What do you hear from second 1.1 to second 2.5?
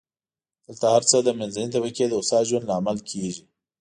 د منځنۍ طبقې د هوسا